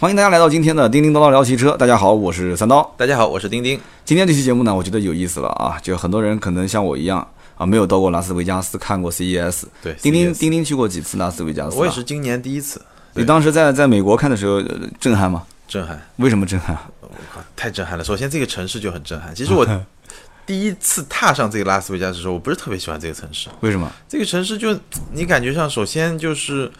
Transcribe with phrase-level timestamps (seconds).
[0.00, 1.76] 欢迎大家来到今天的叮叮叨叨聊汽车。
[1.76, 2.82] 大家好，我是三刀。
[2.96, 3.78] 大家好，我是丁丁。
[4.02, 5.78] 今天这期节目呢，我觉得有意思了啊！
[5.82, 7.18] 就很多人可能像我一样
[7.58, 9.64] 啊，没有到过拉斯维加斯看过 CES。
[9.82, 11.78] 对，丁丁 CES 丁丁去过几次拉斯维加斯、啊？
[11.78, 12.02] 我也是。
[12.02, 12.80] 今年第一次，
[13.12, 15.42] 你当时在在美国看的时候呃震撼吗？
[15.68, 16.74] 震撼，为什么震撼？
[17.02, 18.02] 我靠，太震撼了。
[18.02, 19.34] 首先，这个城市就很震撼。
[19.34, 19.68] 其实我
[20.46, 23.50] 第一次踏上这个拉斯维加斯的时候，我不是特别喜欢这个城市。
[23.60, 23.92] 为什么？
[24.08, 24.74] 这个城市就
[25.12, 26.72] 你感觉上，首先就是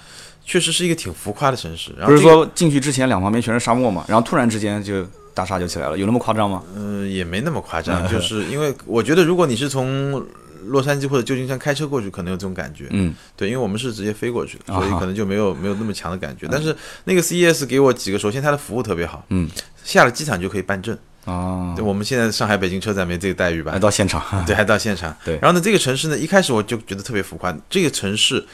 [0.45, 1.93] 确实是一个挺浮夸的城市。
[1.97, 6.63] 然后不是说进去之前两旁边全是沙漠嘛，然后突然之间就大厦就起来了，有那么夸张吗？
[6.75, 10.25] 嗯、也没那么夸张，就是因为我觉得，如果你是从
[10.67, 12.87] 洛杉矶或者旧金山开车过去，可能有这种感觉。
[12.91, 16.47] 嗯，对，因为我们是直接飞过去的，啊所以可能就没有没有那么强的感觉。
[16.51, 19.49] 但是那个 CES 给我几个，首先它的服务特别好，嗯，
[19.83, 20.97] 下了机场就可以办证。
[21.27, 23.79] 哦对，，我们现在上海、北京车展没这个待遇吧还？
[23.79, 25.15] 到现场， 对，还到现场。
[25.25, 27.55] 对然后呢，这个城市呢，一开始我就觉得特别浮夸。
[27.69, 28.45] 这个城市，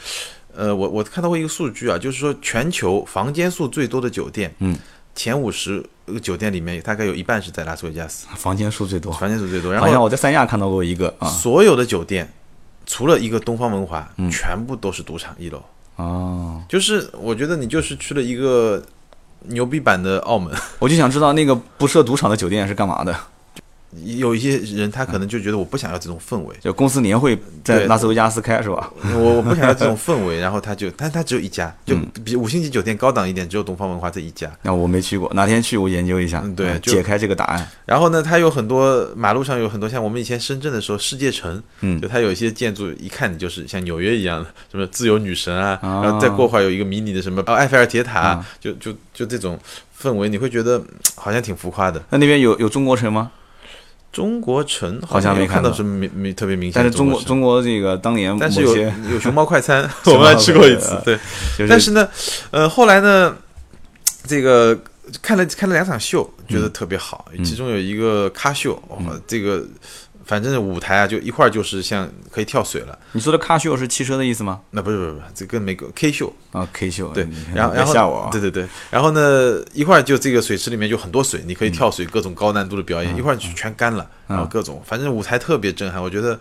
[0.57, 4.75] 呃，我我看到过一个数据啊，就是说全球房间数最多的酒店，嗯，
[5.13, 9.13] 前五十个酒店里面大概有一半是在拉斯维加斯，房间数最多。
[9.13, 9.71] 房间数最多。
[9.71, 12.27] 然后好像我在三亚看到过一个啊所有的酒店，
[12.87, 15.61] 除了一个东方文华，嗯全部都是赌场一楼。
[15.97, 18.83] 哦，就是我觉得你就是去了一个
[19.41, 20.51] 牛逼版的澳门。
[20.79, 23.15] 我就想知道那个不设赌场的酒店是干嘛的？
[24.03, 28.91] 有一些人他可能就觉得我不想要这种氛围，就公司年会在拉斯维加斯开是吧？
[29.15, 34.51] 我我不想要这种氛围， 然后他就，但他只有一家，就嗯比五星级酒店高档一点，只有东方文化这一家。
[34.61, 37.67] 那我没去过，哪天去我研究一下，嗯对解开这个答案。
[37.85, 49.57] 然后呢，它有很多马路上有很多像我们以前深圳的时候世界城，嗯就它有一些建筑，一看你就是像纽约一样的， 什么自由女神啊，啊然后再过会儿有一个迷你的什么哦埃菲尔铁塔，啊就就就这种
[49.97, 50.85] 氛围，你会觉得嗯
[51.15, 52.03] 好像挺浮夸的。
[52.09, 53.31] 那那边有有中国城吗？
[54.17, 58.75] 中国城好像没看到什么明明特别明显但是中国中国这个当年但是有
[59.11, 61.15] 有熊猫快餐， 我们还吃过一，次对。
[61.55, 62.09] 就是但是呢，
[62.49, 63.37] 呃，后来呢，
[64.25, 64.75] 这个
[65.21, 67.43] 看了看了两场秀，觉得特别好，嗯。
[67.43, 69.63] 其中有一个咖秀，哇、这个
[70.27, 74.59] 反正舞台啊，就一块儿就是像可以跳水了，你说的咖秀是汽车的意思吗？
[74.71, 86.37] 那不是不是不是，这跟美国 K 秀，啊，K 秀，对，然后然后吓我啊，对对对，然后呢，一块儿就这个水池里面就很多水，你可嗯以跳水，各种高难度的表演，一块儿就全干了，然后各种，反正舞台特别震撼，我觉得，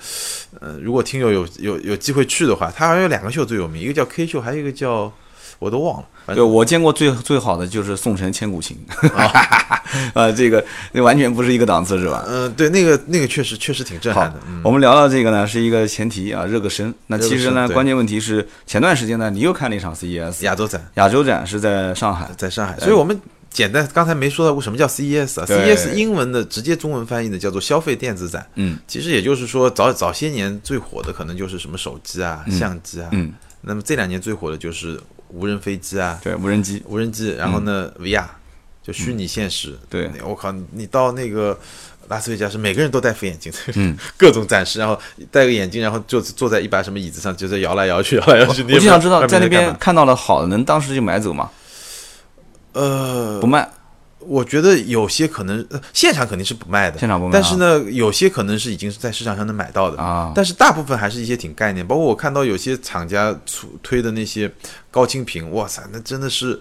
[0.61, 5.13] 呃，如果听友有有有机会去的话，它好像有两个秀最有名，一个叫 K 秀，还有一个叫
[5.59, 8.77] 我都忘了，反正对我见过最最好的就是宋城千古情，
[9.17, 9.83] 啊
[10.15, 12.25] 呃，这个那完全不是一个档次是吧？
[12.29, 14.41] 嗯，对，那个那个确实确实挺震撼的。
[14.49, 16.93] 嗯，我们聊到这个呢，是一个前提啊，热个身。
[17.07, 23.19] 那其实呢，关键问题是前段时间呢，你又看了一场 CES，亚洲展亚洲展是在上海，在上海，所以我们
[23.49, 28.47] 简单刚才没说到过什么叫 CES 啊？CES 英文的直接中文翻译的叫做消费电子展。
[28.57, 33.09] 嗯其实也就是说，早早些年最火的可能就是什么手机啊、相机啊。
[33.13, 38.25] 嗯，那么这两年最火的就是无人飞机啊、对，无人机，无人机，然后呢、VR
[38.83, 39.71] 就虚拟现实。
[39.71, 41.59] 嗯对我靠，你到那个。
[42.09, 44.97] 拉斯维加斯，每个人都戴副眼镜，嗯， 各种展示，然后
[45.29, 48.63] 戴个眼镜，然后就坐在一把什么椅子上，就在摇来摇去，摇来摇去。
[48.71, 51.51] 我就想知道在那边看到了好的，能当时就买走吗？
[52.75, 53.69] 呃不，卖，
[54.27, 64.51] 我觉得有些可能、呃现场肯定是不卖的，现场不卖啊但是呢，有些可能是已经是在市场上能买到的啊但是大部分还是一些挺概念，包括我看到有些厂家出推的那些
[64.91, 66.61] 高清屏，哇塞，那真的是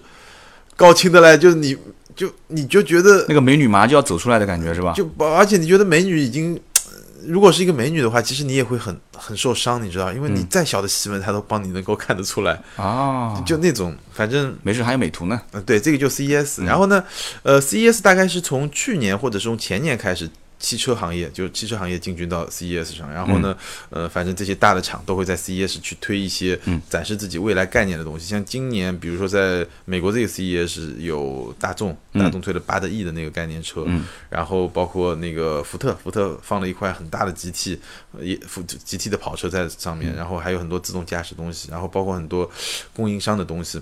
[0.76, 1.76] 高清的嘞，就是你
[2.14, 4.92] 就你就觉得那个美女马上就要走出来的感觉是吧？
[4.94, 6.58] 就而且你觉得美女已经。
[7.26, 15.40] 呃如果是一个美女的话，其实你也会很很受伤，你知道，因为你嗯再小的细纹，她都帮你能够看得出来，啊，就那种，反正没事，还有美图呢。
[15.52, 16.64] 嗯，对，这个就 CES。
[16.64, 17.04] 然嗯后呢，
[17.42, 20.28] 呃，CES 大概是从去年或者是从前年开始，
[20.58, 23.10] 汽车行业就是汽车行业进军到 CES 上。
[23.12, 23.56] 然后呢，
[23.90, 28.26] 呃，反正这些大的厂都会在 CES 去推一些嗯展示自己未来概念的东西。
[28.26, 37.78] 像今年，比如说在美国这个 CES 有大众，嗯大众推了八的 E 的那个概念车，嗯然后包括那个福特，福特放了一块很大的 GT，
[38.12, 42.50] 呃也福 GT 的跑车在上面，嗯然后还有很多自动驾驶东西，然后包括很多
[42.94, 43.80] 供应商的东西。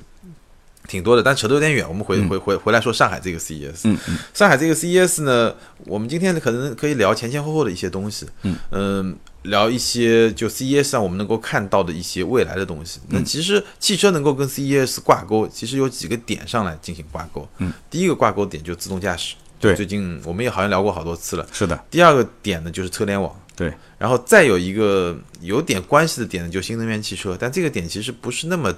[0.87, 1.89] 挺多的，但扯得有点远。
[1.89, 4.19] 我们回回回回来说上海这个 CES，嗯嗯。
[4.33, 5.55] 上海这个 CES 呢，
[5.87, 8.57] 我们今天可能可以聊前前后后的一些东西，嗯。
[8.71, 12.99] 嗯聊一些就 CES 上我们能够看到的一些未来的东西。
[13.09, 13.25] 那嗯。
[13.25, 17.47] 其实汽车能够跟 CES 挂钩，其实有几个点上来进行挂钩。
[17.59, 19.75] 嗯，第一个挂钩点就自动驾驶，对。
[19.75, 21.47] 最近我们也好像聊过好多次了。
[21.53, 28.75] 是的，第二个点呢就是车联网，对，然后再有一个有点关系的点呢，就新能源汽车，但这个点其实不是那么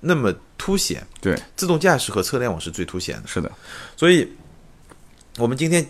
[0.00, 1.06] 那么凸显。
[1.20, 3.22] 对，自动驾驶和车联网是最凸显的。
[3.26, 3.50] 是的，
[3.96, 4.28] 所以，
[5.38, 5.86] 我们今天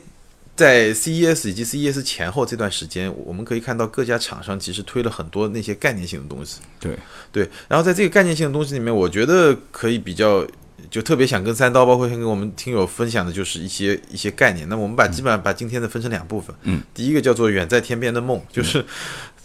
[0.54, 6.60] 在 CES 以及 CES 前后这段时间，我们可以看到各家厂商其实推了很多那些概念性的东西。
[6.78, 6.98] 对，
[7.32, 10.46] 对，然后在这个概念性的东西里面，我觉得可以比较
[10.90, 14.68] 就特别想跟三刀，包括跟我们听友分享的，就是一些一些概念。
[14.68, 18.84] 那我们把基本上把今天的分成两部分，嗯，第一个叫做远在天边的梦，就是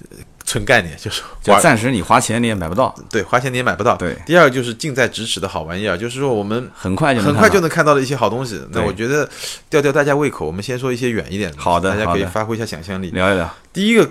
[0.09, 0.17] 呃
[0.55, 3.97] 纯概念，就是就暂时你花钱你也买不到，对花钱你也买不到。
[3.97, 8.61] 对第二个就是近在咫尺的好玩意儿，就是说我们很快就很快就能看到的一些好东西。
[8.71, 9.29] 那我觉得
[9.69, 13.09] 吊吊大家胃口，我们先说一些远一点的，好的大家可以发挥一下想象力。
[13.11, 13.53] 聊一聊。
[13.73, 14.09] 第一个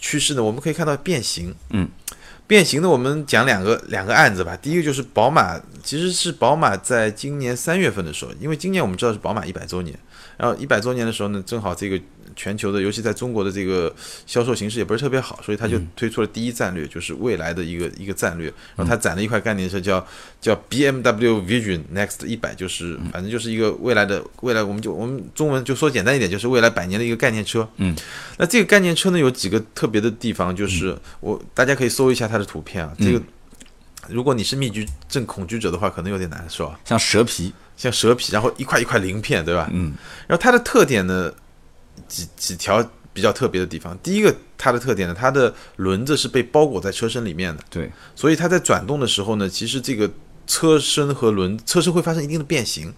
[0.00, 1.54] 趋势呢，我们可以看到变形。
[1.70, 1.88] 嗯，
[2.48, 4.56] 变形呢，我们讲两个两个案子吧。
[4.56, 9.96] 第一个就是宝马，其实是宝马在今年三月份的时候，因为今年我们知道是宝马一百周年，
[10.36, 12.00] 然后一百周年的时候呢，正好这个
[12.36, 13.94] 全球的，尤其在中国的这个
[14.26, 18.46] 销售形势也不是特别好，所以他就推出了第一战略，就是未来的一个一个战略。
[18.76, 20.04] 然后他攒了一块概念车叫
[20.40, 27.68] 叫 BMW Vision Next 一百，就是反正就是一个未来的未来，我们就我们中文就说简单一点，就是未来百年的一个概念车。
[27.76, 27.94] 嗯，
[28.38, 32.92] 那这个概念车呢，有几个特别的地方，就是我大家可以搜一下它的图片啊。
[32.98, 33.20] 这个
[34.08, 39.70] 如果你是密集症恐惧者的话，可能有点难受啊，像蛇皮，像蛇皮，然后一块一块鳞片，对吧？
[39.72, 39.94] 嗯，
[40.26, 41.32] 然后它的特点呢，
[42.08, 43.96] 几几条比较特别的地方。
[44.02, 50.10] 第一个，它的特点呢，它的轮子是被包裹在车身里面的，对，所以它在转动的时候呢，其实这个
[50.46, 52.92] 车身和轮车身会发生一定的变形，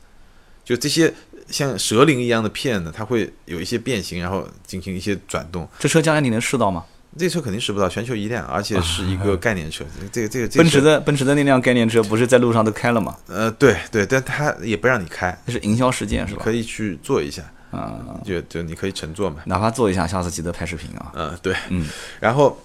[0.65, 1.13] 就这些
[1.49, 5.69] 像蛇鳞一样的片呢，它会有一些变形，然后进行一些转动。
[5.79, 6.85] 这车将来你能试到吗？
[7.19, 9.83] 这车肯定试不到，全球一辆，而且是一个概念车。
[10.13, 13.17] 这个这个这个奔驰的奔驰的那辆概念车不是在路上都开了吗？
[13.27, 16.43] 呃，对对，但它也不让你开，那是营销事件是吧？
[16.45, 19.43] 可以去做一下，啊、就就你可以乘坐嘛。
[19.47, 21.13] 哪怕坐一下，下次记得拍视频啊。
[21.15, 21.89] 嗯，对，嗯，
[22.21, 22.61] 然后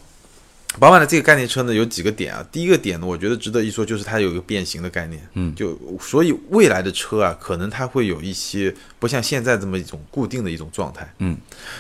[0.80, 2.46] 宝马的这个概念车呢，有几个点啊。
[2.50, 5.22] 第一个点呢，我觉得值得一说，就是它有一个变形的概念。
[5.34, 11.14] 嗯就所以未来的车啊，可能它会有一些不像现在这么一种固定的一种状态。
[11.18, 11.36] 嗯，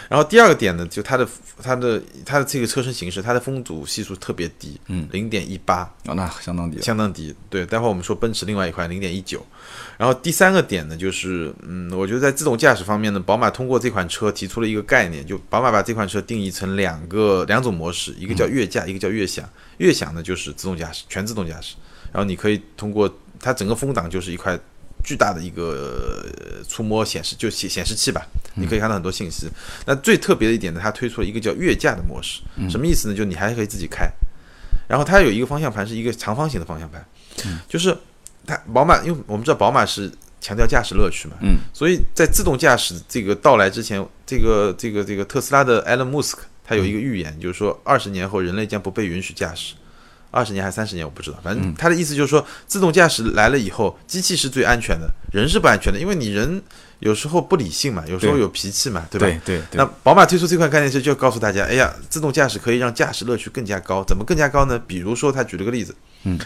[0.09, 1.25] 然后第二个点呢，就它的
[1.63, 6.81] 它的它的这个车身形式，它的风阻系数特别低，嗯，零点一八，哦，那相当低。
[6.81, 7.33] 相当低。
[7.49, 9.45] 对，待会儿我们说奔驰另外一块零点一九。
[10.01, 19.47] 然后第三个点呢，就是嗯，我觉得在自动驾驶方面呢，宝马通过这款车提出了一个概念，就宝马把这款车定义成两个两种模式，一个叫悦驾，一个叫悦享。
[19.77, 21.75] 悦享呢就是自动驾驶，全自动驾驶。
[22.11, 23.07] 然后你可以通过
[23.39, 24.59] 它整个风挡就是一块
[25.03, 28.25] 巨大的一个呃触摸显示，就显显示器吧，
[28.55, 29.47] 你可以看到很多信息。
[29.85, 33.13] 那最特别的一点呢，它推出了一个叫悦驾的模式，什么意思呢？
[33.13, 34.09] 就你还可以自己开，
[34.87, 37.05] 然后它有一个方向盘是一个长方形的方向盘，
[37.69, 37.95] 就是
[38.45, 49.75] 它宝马，因为我们知道宝马是强调驾驶乐趣嘛，嗯，所以在自动驾驶这个到来之前，这个这个这个特斯拉的 Elon Musk 他有一个预言，就是说二十年后人类将不被允许驾驶。
[50.33, 51.37] 二十年还是三十年，我不知道。
[51.43, 56.63] 反正他的意思就是说，自动驾驶来了以后，机器是最安全的，人是不安全的，因为你人
[56.99, 59.27] 有时候不理性嘛，有时候有脾气嘛，对吧？
[59.27, 64.05] 对对对那宝马推出这款概念车，就要告诉大家，哎呀，自动驾驶可以让驾驶乐趣更加高。
[64.05, 64.79] 怎么更加高呢？
[64.87, 65.93] 比如说，他举了个例子，
[66.23, 66.39] 嗯，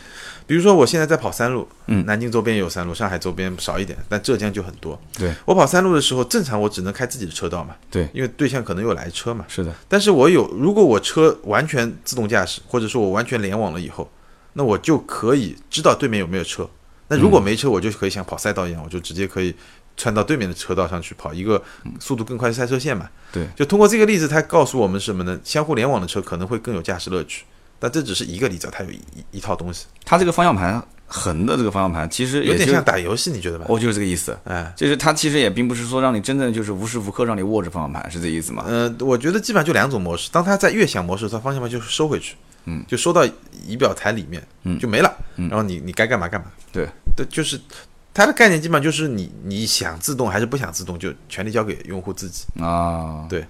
[0.48, 5.00] 比如说我现在在跑山路，嗯南京周边也有山路，上海周边少一点，但浙江就很多。
[5.18, 9.44] 对我跑山路的时候，正常我只能开自己的车道嘛，对，因为对向可能有来车嘛。
[9.48, 14.10] 是的，但是我有，如果我车完全自动驾驶，或者说我完全联网了以后，
[14.54, 16.70] 那我就可以知道对面有没有车。
[17.08, 19.54] 那如果没车，我就可以像跑赛道一样，我就直接可以
[19.96, 21.62] 窜到对面的车道上去跑一个
[22.00, 23.10] 速度更快的赛车线嘛。
[23.32, 25.40] 对，就通过这个例子，它告诉我们什么呢？
[25.44, 27.46] 相互联网的车可能会更有驾驶乐趣。
[27.80, 33.66] 但这只是一个例子，它有一一一套东西，它这个方向盘横的这个方向盘，其实有点像打游戏，你觉得吧？
[33.70, 34.38] 哦，就是这个意思。
[34.46, 38.64] 哎，就是它其实也并不是说让你真正就是无时无刻让你握着方向盘，是这意思吗？
[38.68, 40.30] 呃，我觉得基本上就两种模式。
[40.32, 42.36] 当它在悦享模式，它方向盘就是收回去，
[42.66, 43.24] 嗯，就收到
[43.68, 45.14] 仪表台里面，嗯就没了。
[45.36, 46.48] 嗯然后你你该干嘛干嘛。
[46.72, 47.60] 对，对，就是
[48.14, 52.46] 它的概念基本上就是你你想自动还是不想自动，就权力交给用户自己。
[52.60, 53.46] 啊，对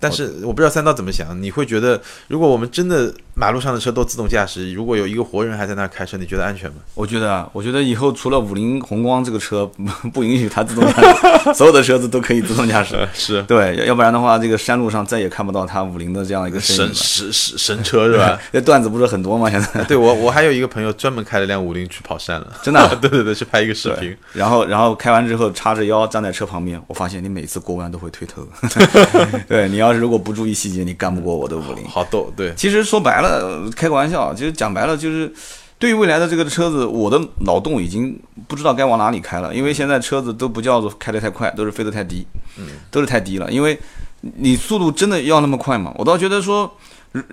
[0.00, 6.76] 但是我不知道三刀怎么想，你会觉得如果我们真的马路上的车都自动驾驶，如果有一个活人还在那儿开车，你觉得安全吗？
[6.94, 11.02] 我觉得啊，我觉得以后除了五菱宏光这个车不 不允许它自动驾
[11.44, 12.96] 驶，所有的车子都可以自动驾驶。
[13.12, 16.92] 是对，要要不然的话，这个山路上再也看不到它五菱的这样一个神。
[16.94, 18.38] 神神神车是吧？
[18.52, 19.50] 这段子不是很多吗？
[19.50, 28.46] 现在对我我还有一个朋友专门开了辆五菱去跑山了，真的啊对对对，去拍一个视频。，然后然后开完之后叉着腰站在车旁边，我发现你每次过弯都会推头。
[29.48, 31.84] 对你要是如果不注意细节，你干不过我的五菱。
[31.86, 35.32] 好逗，对，其实说白了，呃开个玩笑，其实讲白了就是，
[35.78, 42.26] 对于未来的这个车子，我的脑洞已经不知道该往哪里开了，因为现在车子都不叫做开得太快，都是飞得太低，
[42.56, 43.78] 嗯，都是太低了，因为
[44.20, 45.92] 你速度真的要那么快吗？
[45.96, 46.70] 我倒觉得说。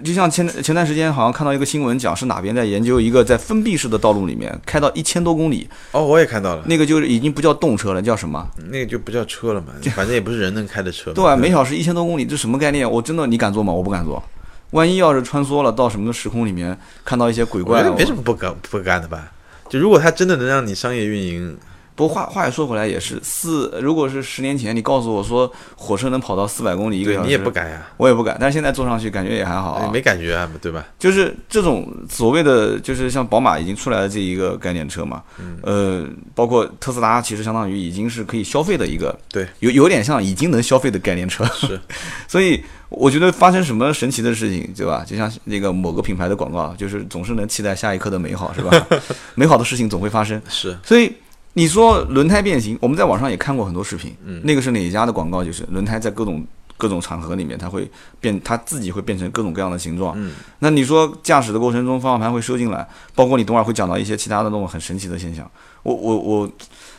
[0.06, 8.48] 就像前前段时间好像看到一个新闻，讲是哪边在研究一个在封闭式的道路里面开到一千多公里，哦，我也看到了，那个就是已经不叫动车了，叫什么？
[8.72, 11.12] 那个就不叫车了嘛，反正也不是人能开的车。
[11.12, 12.90] 对啊，每小时一千多公里，这什么概念？
[12.90, 13.74] 我真的你敢坐吗？
[13.74, 14.24] 我不敢坐。
[14.72, 19.30] 万一要是穿梭了到什么时空里面，看到一些鬼怪没什么不敢不敢的吧？
[19.68, 21.58] 就如果它真的能让你商业运营，
[21.96, 28.36] 不过话话也说回来，也是四，如果是十年前你告诉我说火车能跑到四百公里一个小时，你也不敢呀，我也不敢。
[28.38, 30.86] 但是现在坐上去感觉也还好啊，没感觉啊，对吧？
[31.00, 35.24] 就是这种所谓的，就是像宝马已经出来的这一个概念车嘛，
[35.64, 41.80] 呃，包括特斯拉，其实相当于已经是可以消费的一个，对，有有点像已经能消费的概念车，是。
[42.28, 45.06] 所以我觉得发生什么神奇的事情，对吧？
[45.08, 48.88] 就像那个某个品牌的广告，就是总是能期待下一刻的美好，是吧？
[49.34, 50.78] 美好的事情总会发生，是。
[50.84, 51.10] 所以。
[51.58, 54.14] 你说轮胎变形，我们在网上也看过很多视频。
[54.26, 55.42] 嗯，那个是哪一家的广告？
[55.42, 56.46] 就是轮胎在各种
[56.76, 60.14] 各种场合里面，它会变，它自己会变成各种各样的形状。
[60.18, 62.86] 嗯，那你说驾驶的过程中方向盘会收进来，
[63.16, 65.50] 包括你等会儿会讲到一些其他的那种很神奇的现象。
[65.84, 66.52] 我我我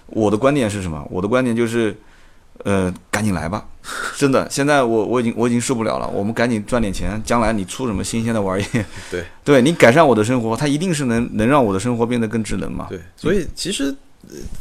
[0.07, 1.07] 我的观点是什么？
[1.11, 1.95] 我的观点就是，
[2.65, 3.63] 呃，赶紧来吧，
[4.17, 6.09] 真的，现在我我已经我已经受不了了。
[6.09, 8.65] 我们赶紧赚点钱，将来你出什么新鲜的玩意，
[9.11, 12.87] 对， 对你改善我的生活，它一定是能能让我的生活变得更智能嘛。
[12.89, 13.95] 对，所以其实。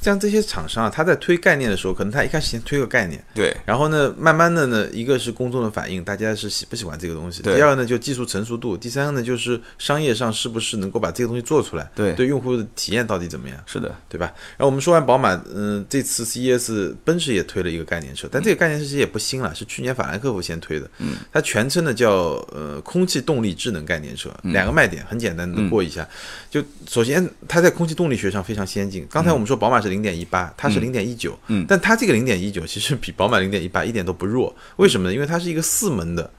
[0.01, 13.57] 像这些厂商啊，他在推概念的时候，可能他一开始先推个概念，对，然后呢，慢慢的呢，一个是公众的反应，大家是喜不喜欢这个东西，第二个呢，就技术成熟度，第三个呢，就是商业上是不是能够把这个东西做出来，对，对用户的体验到底怎么样？
[13.65, 14.33] 是的，对吧？
[14.57, 22.11] 然后我们说完宝马，嗯，这次 CES 奔驰也推了一个概念车，但这个概念车其实也不新了，是去年法兰克福先推的，嗯，它全称呢叫
[22.51, 26.07] 呃空气动力智能概念车，两个卖点很简单的过一下，
[26.49, 30.53] 就首先它在空气动力学上非常先进，刚才我们说宝马是零点一八。
[30.57, 35.13] 它是零点一九，嗯，但它这个零点一九其实比宝马零点一八一点都不弱，为什么呢？
[35.13, 36.31] 因为它是一个四门的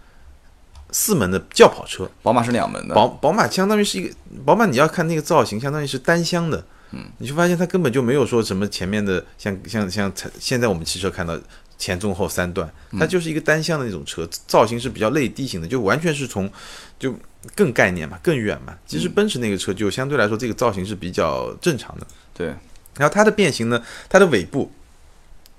[0.91, 11.39] 四门的轿跑车，宝马是两门的，宝宝马相当于是一个宝马，你要看那个造型，相当于是单厢的，嗯，你就发现它根本就没有说什么前面的像像像现在我们汽车看到
[11.77, 16.51] 前中后三段，它就是一个单厢的那种车，造型是比较类低型的，就完全是从
[16.99, 17.15] 就
[17.55, 18.75] 更概念嘛，更远嘛。
[18.87, 22.55] 其实奔驰那个车就相对来说这个造型是比较正常的，对。
[22.99, 24.71] 然后它的变形呢，它的尾部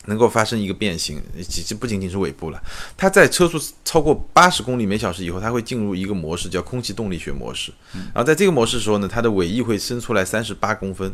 [0.05, 2.63] 能够发生一个变形，其实不仅仅是尾部了。
[2.95, 7.73] 它在车速超过八十公里每小时以后，它会进入一个模式，叫空气动力学模式。
[7.93, 11.13] 然后在这个模式的时候呢，它的尾翼会伸出来三十八公分，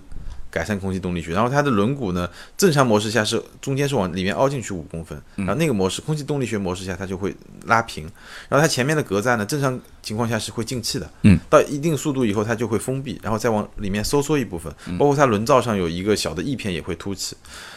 [0.53, 1.33] 改善空气动力学。
[1.33, 8.03] 然后它的轮毂呢，正常模式下是中间是往里面凹进去五公分，然后那个模式空气动力学模式下它就会拉平。
[8.47, 17.35] 然后它前面的格栅呢，正常情况下是会进气的，嗯，到一定速度以后它就会封闭，然后再往里面收缩一部分，包括它轮罩上有一个小的翼片也会凸起。
[17.35, 17.72] 嗯，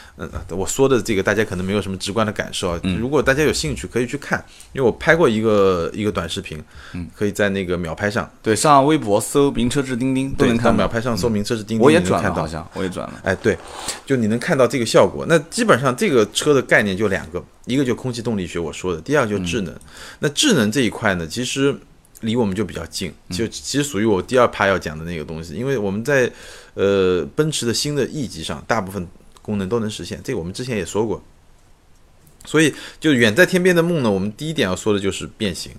[0.49, 2.81] 我说的这个大家可能没有什么直观的感受啊。
[2.99, 4.43] 如果大家有兴趣，可以去看，
[4.73, 6.59] 因为我拍过一个一个短视频，
[6.93, 10.77] 嗯，可以在那个秒拍上，对，上微博搜“名车志钉钉”都能看到。
[10.77, 13.21] 秒拍上搜“名车志钉钉”，我也转了，好像我也转了。
[13.23, 13.55] 哎，对，
[14.07, 15.23] 就你能看到这个效果。
[15.29, 19.75] 那基本上这个车的概念就两个，一个就空气动力学我说的，第二个就智能。
[20.17, 21.75] 那智能这一块呢，其实
[22.21, 26.27] 离我们就比较近，就其实属于我第二趴要讲的那个东西，因为我们在
[26.73, 29.07] 呃奔驰的新的 E 级上，大部分。
[29.47, 31.23] 功能都能实现，这个我们之前也说过。
[32.45, 35.71] 所以，就远在天边的梦呢，我们第一点要说的就是变形。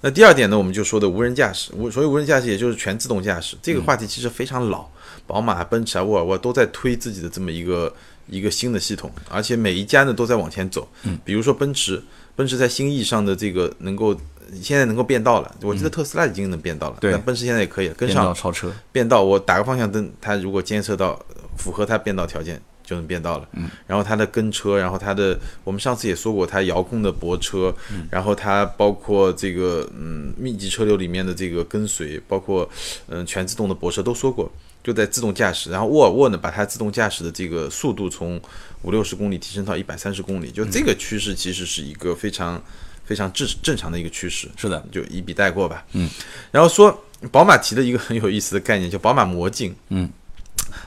[0.00, 1.70] 那第二点呢，我们就说的无人驾驶。
[1.74, 3.56] 无所谓无人驾驶，也就是全自动驾驶。
[3.62, 4.86] 这个话题其实非常老，
[5.26, 7.94] 宝马、奔驰啊、沃尔沃都在推自己的这么一个
[8.26, 10.86] 一个新的系统，而且每一家呢都在往前走。
[11.04, 12.02] 嗯，比如说奔驰，
[12.36, 14.14] 奔驰在新 E 上的这个能够
[14.62, 15.54] 现在能够变道了。
[15.62, 19.22] 我记得特斯拉已经能变道了，对，奔驰现在也可以跟上超车变道。
[19.22, 21.18] 我打个方向灯，它如果监测到
[21.58, 22.60] 符合它变道条件。
[22.84, 32.68] 就能变道了，嗯，然后它的跟车，然后它的，我们上次也说过，它遥控的泊车，嗯，然后它包括这个，嗯，密集车流里面的这个跟随，包括，
[33.08, 35.70] 嗯，全自动的泊车都说过，就在自动驾驶。
[35.70, 38.38] 然后沃尔沃呢，把它自动驾驶的这个速度从
[38.82, 42.62] 五六十公里提升到一百三十公里，就这个趋势其实是一个非常
[43.06, 44.46] 非常正正常的一个趋势。
[44.58, 46.10] 是的，就一笔带过吧，嗯。
[46.50, 50.06] 然后说宝马提的一个很有意思的概念，叫宝马魔镜，嗯。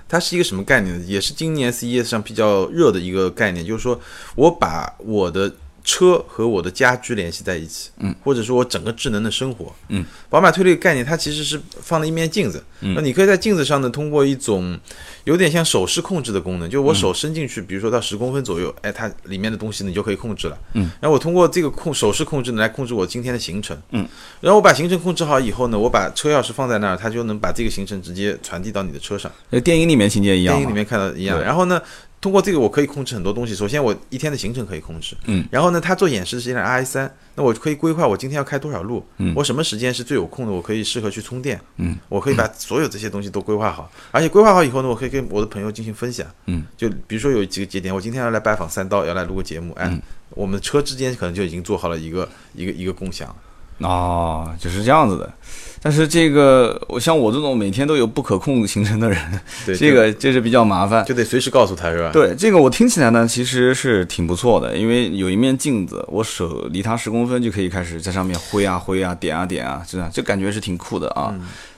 [0.07, 1.05] 它是一个什么概念呢？
[1.05, 3.99] 也是今年 CES 上比较热的一个概念，就是说
[4.35, 5.53] 我把我的。
[5.87, 14.77] 车和我的家居联系在一起，嗯，或者说我整个智能的生活，嗯，宝马推这个概念，它其实是放了一面镜子，那你可以在镜子上呢，通过一种
[15.23, 24.05] 有点像手势控制的功能，就我手伸进去，比如说到十公分左右，哎，它里面的东西你就可以控制了，嗯，然后我通过这个控手势控制呢来控制我今天的行程，嗯，
[24.41, 31.81] 然后我把行程控制好以后呢，我把车钥匙放在那儿，它就能把这个行程直接传递到你的车上，那电影里面情节一样，电影里面看到一样，然后呢？
[32.19, 33.53] 通过这个，我可以控制很多东西。
[33.53, 35.15] 首先，我一天的行程可以控制。
[35.25, 35.47] 嗯。
[35.51, 39.05] 然后呢，他做演示是在 R S 三，那我可以规划我今天要开多少路。
[39.17, 39.33] 嗯。
[39.35, 40.51] 我什么时间是最有空的？
[40.51, 41.61] 我可以适合去充电。
[41.77, 41.95] 嗯。
[42.09, 46.25] 我可以把所有这些东西都规划好，而且规划好以后呢，我可以跟我的朋友进行分享。
[46.47, 46.65] 嗯。
[46.75, 53.35] 就比如说有几个节点，我今天要来拜访三刀，要来录个节目，哎，我们车之间可能就已经做好了一个一个一个共享。
[53.79, 55.31] 哦，就是这样子的。
[55.79, 61.05] 但是这个，我像我这种每天都有不可控行程的人，对这个这是比较麻烦。
[61.05, 62.09] 就得随时告诉他是吧？
[62.11, 71.33] 对这个我听起来呢，其实是挺不错的，因为有一面镜子，我手离它十公分就可以开始在上面挥啊挥啊点啊点啊，这样就感觉是挺酷的啊。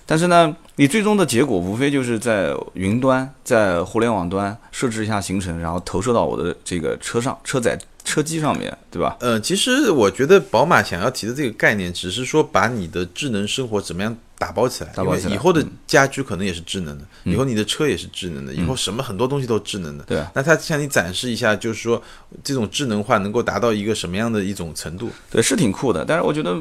[0.05, 7.77] 但是呢，你最终的结果无非就是在云端、在互联网端设置一下行程，然后投射到我的这个车上、车载
[8.09, 9.15] 车机上面，对吧？
[9.19, 20.03] 嗯，其实我觉得宝马想要提的这个概念，只是说把你的智能生活怎么样打包起来，打包起来嗯因为以后的家居可能也是智能的，以后你的车也是智能的，以后什么很多东西都智能的。
[20.05, 22.01] 对啊那他向你展示一下，就是说
[22.43, 25.09] 这种智能化能够达到一个什么样的一种程度？
[25.29, 26.05] 对，是挺酷的。
[26.05, 26.55] 但是我觉得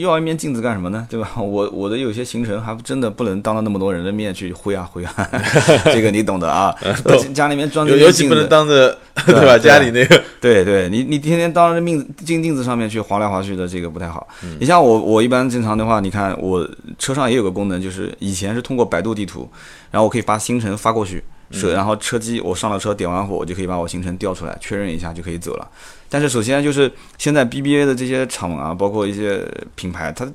[0.00, 1.06] 要一面镜子干什么呢？
[1.08, 1.30] 对吧？
[1.40, 5.30] 我我的有些行程还真的不能当着那么多人的面去挥啊挥啊，
[5.92, 6.74] 这个你懂的啊。
[7.32, 9.56] 家里面装着尤其不能，当着对对吧？
[9.56, 14.26] 家里那个对对，你你天天当着面镜镜子上面去划来划去的，这个不太好。
[14.42, 16.68] 嗯你像我，我一般正常的话，你看我
[16.98, 19.50] 车上也有个功能，就是以前是通过百度地图，
[19.90, 25.68] 然后我可以把行程发过去，嗯是然后车机我上了车点完火，我就可以把我行程调出来，确认一下就可以走了。
[26.08, 30.26] 但是首先就是现在 BBA 的这些厂啊，包括一些品牌，它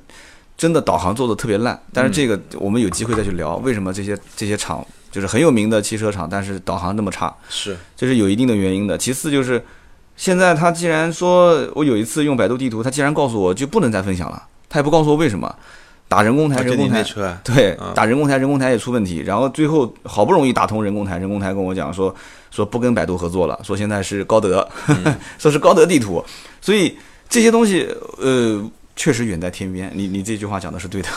[0.56, 1.78] 真的导航做的特别烂。
[1.92, 7.34] 但是这个我们有机会再去聊，为什么这些这些厂就是很有名的汽车厂，但是导航那么差。
[7.48, 8.96] 是这是有一定的原因的。
[8.96, 9.62] 其次就是，
[10.16, 15.54] 现在他既然说我有一次用百度地图，他既然告诉我就不能再分享了，他也不告诉我为什么，
[16.08, 17.04] 打人工台，人工台。
[17.42, 22.14] 对啊，打人工台，人工台也出问题，然后最后好不容易打通人工台，人工台跟我讲说
[22.50, 24.66] 说不跟百度合作了，说现在是高德，
[25.38, 26.24] 说是高德地图，
[26.60, 26.96] 所以
[27.28, 28.62] 这些东西呃
[28.94, 29.90] 确实远在天边。
[29.94, 31.08] 你你这句话讲的是对的，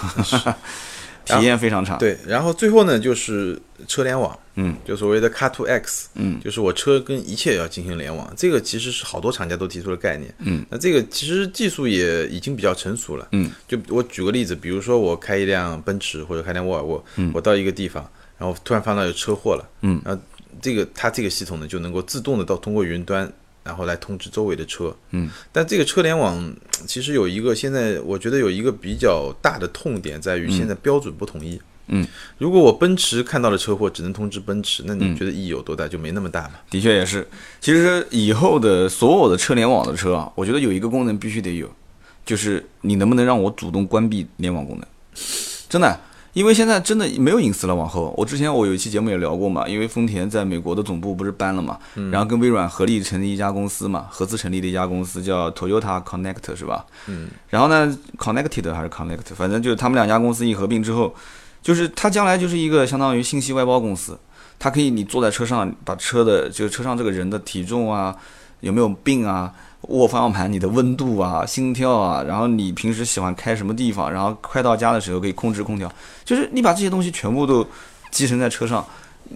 [1.37, 20.21] 体验非常差。，对，然后最后呢就是车联网，嗯，就所谓的 Car to X，嗯，就是我车跟一切要进行联网，这个其实是好多厂家都提出了概念，嗯，那这个其实技术也已经比较成熟了，嗯，就我举个例子，比如说我开一辆奔驰或者开辆沃尔沃，嗯，我到一个地方，然后突然发现有车祸了，嗯，然后
[20.61, 23.31] 这个它这个系统呢就能够自动的到通过云端。
[23.69, 26.51] 然后来通知周围的车，嗯，但这个车联网
[26.87, 32.07] 其实有一个现在我觉得有一个比较大的痛点在于现在标准不统一，嗯，
[32.39, 35.87] 如果我奔驰看到了车祸只能通知奔驰，那嗯你觉得意义有多大？
[35.87, 36.53] 就没那么大嘛？
[36.71, 37.27] 的确也是。
[37.61, 41.71] 其实以后的所有的车联网的车啊，我觉得有一个功能必须得有，
[42.25, 44.87] 就是你能不能让我主动关闭联网功能？
[45.69, 45.99] 真的，
[46.33, 47.75] 因为现在真的没有隐私了。
[47.75, 51.77] 往后，我之前我有一期节目也聊过嘛，因为丰田在美国的总部不是搬了嘛，
[52.11, 56.85] 然后跟微软合力成立一家公司嘛，合资成立的一家公司叫 Toyota Connect 是吧？
[57.07, 61.13] 嗯，然后呢，Connected 还是 Connect，反正就是他们两家公司一合并之后，
[61.61, 64.17] 就是它将来就是一个相当于信息外包公司。
[64.61, 68.13] 它可以你坐在车上，把车的就是车上这个人的体重啊，
[68.59, 75.91] 有没有病啊，握方向盘你的温度啊、心跳啊，然后你平时喜欢开什么地方，然后快到家的时候可以控制空调，
[76.25, 77.65] 就是你把这些东西全部都
[78.11, 78.85] 集成在车上。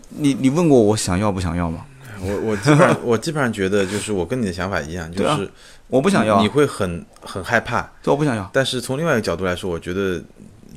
[0.09, 1.85] 你你问过我想要不想要吗？
[2.21, 5.51] 我我基本上我基本上觉得就是我跟你的想法一样， 就是
[5.87, 8.49] 我不想要啊，你会很很害怕，对，我不想要。
[8.53, 10.21] 但是从另外一个角度来说，我觉得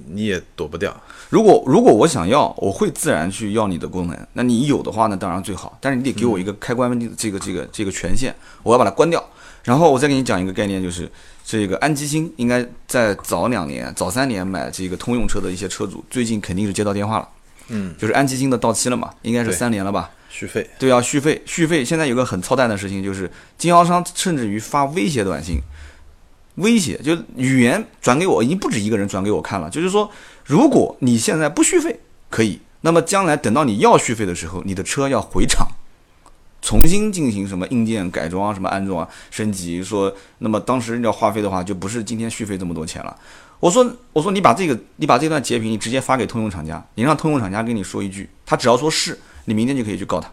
[0.09, 0.94] 你也躲不掉。
[1.31, 4.26] 如果如果我想要，我会自然去要你的功能。
[4.33, 5.76] 那你有的话呢，当然最好。
[5.81, 9.22] 但是你得给我一个开关的这个这个这个权限，我要把它关掉。
[9.66, 11.11] 然后我再给你讲一个概念，就是
[11.44, 17.29] 这个安基星应该在早两年、早三年买这个通用车的一些车主，最近肯定是接到电话了，
[17.70, 20.09] 嗯，就是安基星的到期了嘛，应该是三年了吧？
[20.31, 21.42] 续费，对，要续费。
[21.46, 25.59] 续费现在有个很操蛋的事情，就是经销商甚至于发威胁短信，
[26.57, 30.09] 威胁就语言转给我，已经不止一个人转给我看了，就是说，
[30.44, 31.98] 如果你现在不续费，
[32.31, 35.66] 可以，那么将来等到你要续费的时候，你的车要回厂。
[36.66, 43.16] 重新进行什么硬件改装啊，什么安装啊、升级，说那么当时要花费的话，就不是今天续费这么多钱了。
[43.61, 50.29] 我说我说你把这个你把这段截屏你直接发给通用厂家，你让通用厂家跟你说一句，他只要说是，你明天就可以去告他。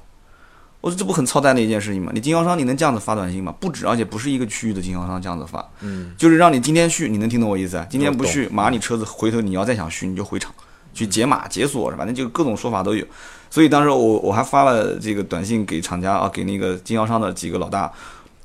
[0.82, 2.12] 我说这不很操蛋的一件事情吗？
[2.16, 3.54] 你经销商你能这样子发短信吗？
[3.60, 7.88] 不止，而且不是一个区域的经销商这样子发，嗯，就是让你今天续，你能听懂我意思啊？
[7.90, 10.52] 今天不续，马上你车子回头你要再想续，你就回厂
[10.94, 13.06] 去解码解锁，反正就各种说法都有。
[13.50, 17.92] 所以当时我我还发了这个短信给厂家啊，给那个经销商的几个老大，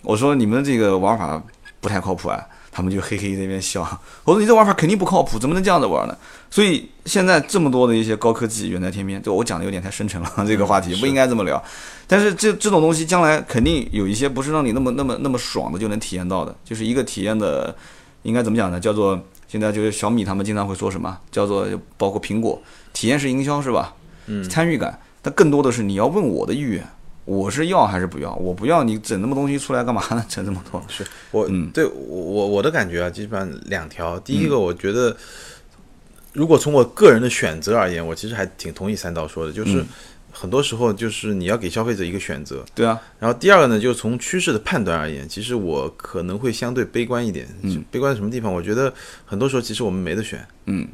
[0.03, 1.43] 我说你们这个玩法
[1.81, 2.41] 不太靠谱啊。
[2.71, 3.81] 他们就 嘿嘿那边笑，
[4.23, 6.17] 我说你这玩法肯定不靠谱，怎么能这样子玩呢？
[6.49, 11.61] 所以现在这么多的一些高科技远在天边，这我讲的有点太深沉了， 这个话题不应该这么聊。
[12.07, 17.75] 但是这这种东西将来肯定有一些不是让你那么那么那么爽的就能体验到的，就是一个体验的，
[18.23, 18.79] 应该怎么讲呢？
[18.79, 23.95] 叫做现在就是小米他们经常会说什么，叫做包括苹果体验式营销是吧？
[24.27, 26.87] 嗯参与感，但更多的是你要问我的意愿，
[27.25, 28.35] 我是要还是不要？
[28.35, 30.23] 我不要，你整那么东西出来干嘛呢？
[30.29, 30.85] 整这么多？
[30.87, 34.21] 是我，嗯对我我我的感觉啊，基本上两条。
[34.21, 35.17] 第一个，我觉得，
[36.35, 39.87] 如果从我个人的选择而言，我其实还挺同意三刀说的，就是嗯
[40.39, 42.65] 很多时候就是你要给消费者一个选择。
[42.73, 47.49] 对啊，然后第二个呢，就是从趋势的判断而言，其实我可能会相对悲观一点。
[47.63, 48.53] 嗯，悲观在什么地方？
[48.53, 48.95] 我觉得
[49.27, 50.47] 很多时候其实我们没得选。
[50.67, 50.87] 嗯，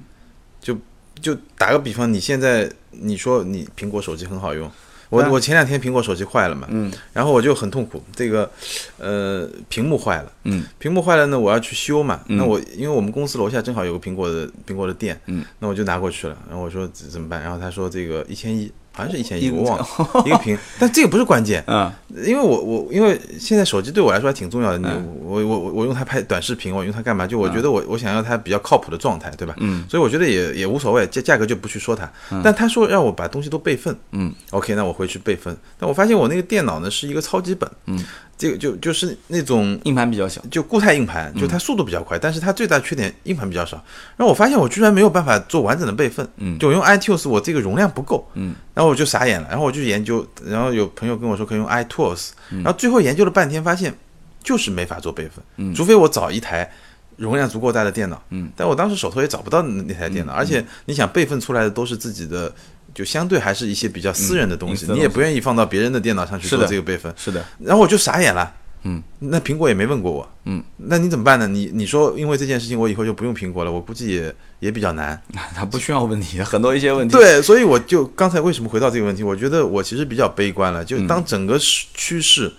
[0.63, 0.75] 就
[1.21, 4.71] 就打个比方，你现在你说你苹果手机很好用，
[5.11, 8.51] 我、我前两天苹果手机坏了嘛，嗯，然后我就很痛苦，这个
[8.99, 12.39] 呃屏幕坏了，嗯，屏幕坏了呢，我要去修嘛，嗯。
[12.39, 17.43] 那我因为我们公司楼下正好有个苹果的苹果的店，嗯，那我就拿过去了，然后我说怎怎么办？
[17.43, 19.87] 然后他说这个一千一，好像是一千一一，我忘了
[20.25, 21.93] 一个屏， 但这个不是关键，嗯，
[22.25, 24.87] 因为我我因为现在手机对我来说还挺重要的，你
[25.25, 27.27] 我我我用它拍短视频，我用它干嘛？
[27.27, 29.55] 就我觉得我我想要它比较靠谱的状态，对吧？
[29.59, 32.09] 嗯，所以我觉得也也无所谓，价价格就不去说它。
[32.45, 35.57] 但他说让我把东西都备份，嗯，OK，那我回去备份。
[35.77, 37.99] 但我发现我那个电脑呢是一个超级本，嗯，
[38.37, 43.77] 这个就就是那种硬盘比较小，就固态硬盘，就它速度比较快，但是它最大缺点硬盘比较少。
[44.17, 46.59] 然后我发现我居然没有办法做完整的备份，嗯。
[46.59, 53.95] 就我用 iTunes 我这个容量不够，嗯，然后我就傻眼了，然后我就研究，然后有朋友跟我说可以用 iTools，然嗯后最后研究了半天发现
[54.43, 55.75] 就是没法做备份，嗯。
[55.75, 56.71] 除非我找一台。
[57.17, 62.53] 容量足够大的电脑，嗯，但我当时手头也找不到那那台电脑，而且你想备份出来的都是自己的，
[62.95, 68.55] 就相对还是一些比较私人的东西，你也不愿意放到别人的电脑上去做是这个备份，是的，然后我就傻眼了，
[68.85, 71.49] 嗯，那苹果也没问过我，嗯，那你怎么办呢？
[71.49, 75.21] 你你说因为这件事情我以后就不用苹果了，我估计也也比较难。
[75.57, 80.85] 他不需要问题，很多一些问题。，对，所以我就刚才为什么回到这个问题，我觉得我其实比较悲观了。
[80.85, 82.53] 就当整个趋趋势，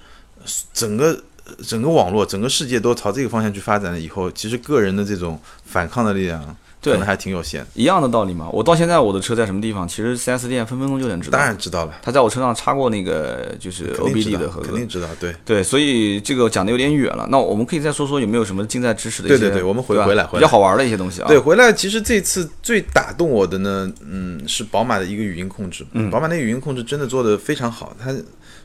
[0.74, 1.18] 整个
[1.66, 6.56] 整个网络、整个世界都朝这个方向去发展了以后，其实个人的这种反抗的力量对
[6.92, 7.66] 可能还挺有限。
[7.74, 8.50] 一样的道理嘛。
[8.52, 11.38] 我到现在我的车在什么地方，其实 4S 店分分钟就能知道。
[11.38, 14.88] 当然知道了，他在我车上插过那个就是 OBD 的盒子肯定。
[14.88, 15.08] 知道。
[15.20, 17.28] 对，对，所以这个讲的有点远了。
[17.30, 21.28] 那我们可以再说说有没有什么近在咫尺的一些，对对对我们回回来比较好玩的一些东西啊。
[21.28, 25.86] 对，，回来其实这次最打动我的呢，嗯，是宝马的一个语音控制。
[25.94, 27.96] 嗯，宝马那个语音控制真的做的非常好。
[28.02, 28.16] 它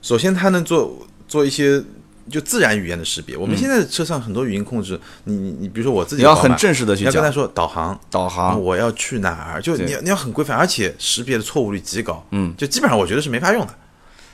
[0.03, 1.83] 首先它能做做一些
[2.31, 3.37] 就自然语言的识别。
[3.37, 8.59] 我们现在车上很多语音控制，你你你，比如说我自己你要很正式的去讲你要跟他说导航，导航。
[8.59, 12.25] 我要去哪儿，就你要你要很规范，而且识别的错误率极高。
[12.31, 13.75] 嗯，就基本上我觉得是没法用的。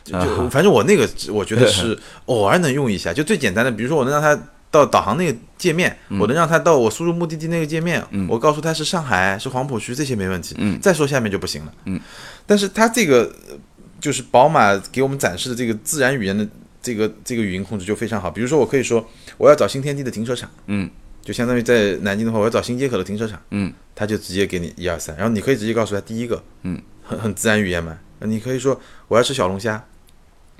[0.04, 10.54] 就反正我那个我觉得是 偶尔能用一下，就最简单的，比如说我能让他到导航那个界面，嗯我能让他到我输入目的地那个界面，我告诉他是上海是黄浦区，这些没问题。
[10.58, 11.72] 嗯再说下面就不行了。
[11.86, 12.00] 嗯，
[12.46, 13.56] 但是它这个呃
[14.00, 16.46] 就是宝马给我们展示的这个自然语言的
[16.86, 18.30] 这个这个语音控制就非常好。
[18.30, 19.04] 比如说我可以说
[19.38, 20.88] 我要找新天地的停车场，嗯，
[21.20, 29.84] 就相当于在南京的话，我要找新街口的停车场，嗯，他就直接给你一二三，然后你可以直接告诉他第一个，嗯，很很自然语言嘛，你可以说我要吃小龙虾，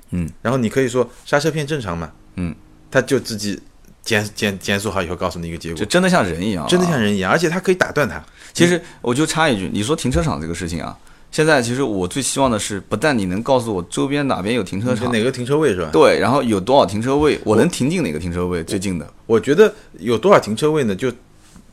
[0.09, 2.53] 嗯，然后你可以说刹车片正常嘛，嗯，
[2.91, 3.57] 他就自己
[4.01, 10.99] 检检检索好以后告诉你一个结果，就真的像人一样啊，真的像人一样，而且他可以打断他，其实我就插一句，你说停车场这个事情啊，
[11.31, 15.89] 现在其实我最希望的是，不但你能告诉我周边哪边有停车场，哪个停车位是吧？
[15.91, 19.07] 对，然后有多少停车位，我能停进哪个停车位最近的。
[19.25, 20.95] 我觉得有多少停车位呢？
[20.95, 21.11] 就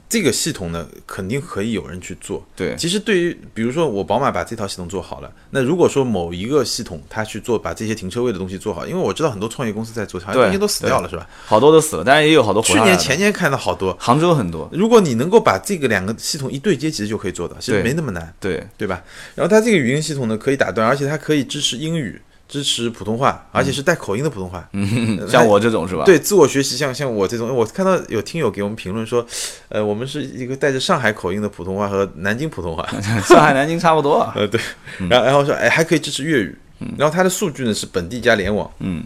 [0.08, 2.46] 这个系统呢，肯定可以有人去做。
[2.54, 11.28] 对，其实对于比如说我宝马把这套系统做好了，那如果说某一个系统它去做把这些停车位的东西做好，因为我知道很多创业公司在做，好像对中间都死掉了是吧？
[11.46, 13.96] 好多都死了，当然也有好多活去年前年看到好多。
[13.98, 19.02] 杭州很多，如果你能够把这个两个系统一对接，其实就可以做到，其实没那么难，对，对吧？
[19.34, 24.68] 然后它这个语音系统呢，可以打断，而且它可以支持英语，支持普通话，而且是带口音的普通话。
[24.72, 29.26] 嗯 像我这种是吧？，对自我学习，像像我这种，我看到有听友给我们评论说，
[29.68, 32.86] 呃，我们是一个带着上海口音的普通话和南京普通话，
[33.26, 34.32] 上海、南京差不多啊。
[34.36, 34.60] 呃，对，
[35.08, 36.56] 然后然后说，哎，还可以支持粤语，
[36.98, 39.04] 然后它的数据呢是本地加联网，嗯，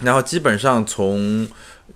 [0.00, 1.46] 然后基本上从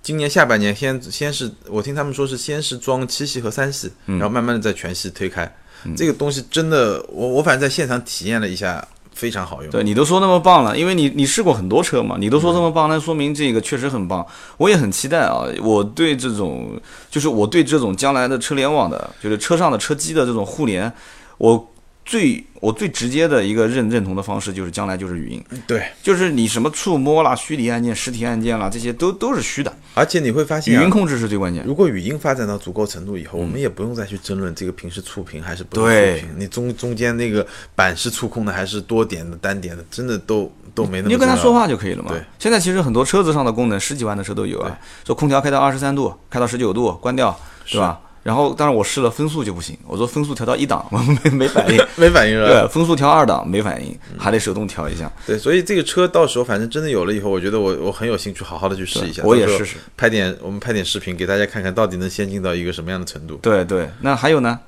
[0.01, 5.51] 今年下半年先先是我听他们说是先是装七系和三系，然后慢慢的在全系推开，
[5.95, 8.85] 这个东西真的，我我反正在现场体验了一下，
[9.17, 9.71] 非常好用。
[9.71, 14.23] 对你都说那么棒了，因为你你试过很多车嘛，你都说这么棒，那说明这个确实很棒。
[14.57, 20.93] 我也很期待啊，我对这种就是我对这种将来的车联网的，就是车上的车机的这种互联，
[21.39, 21.67] 我
[22.07, 31.65] 最我最直接的一个认认同的方式就是将来就是语音，对，就是你什么触摸啦、虚拟按键、实体按键啦，这些都都是虚的，而且你会发现、啊，语音控制是最关键。
[31.67, 42.09] 如果语音发展到足够程度以后，我们也不用再去争论这个屏是触屏还是不是触屏，你中中间那个板是触控的还是多点的、单点的，真的都都没那么你就跟他说话就可以了嘛。
[42.09, 47.37] 对，现在其实很多车子上的功能，十几万的车都有啊，说空调开到二十三度，开到十九度，关掉，
[47.69, 47.99] 对吧？
[48.27, 50.85] 然后当然我试了分速就不行，我说分速调到一档
[51.23, 52.49] 没没反应， 没反应是吧？
[52.49, 55.09] 对，分速调二档没反应，还得手动调一下。
[55.25, 59.23] 对，所以这个车到时候反正真的有了以后，我觉得我我很有兴趣好好的去试一下。
[59.23, 63.39] 我也试试拍点我们拍点视频给大家看看到底能先进到一个什么样的程度。
[63.41, 64.59] 对对，那还有呢？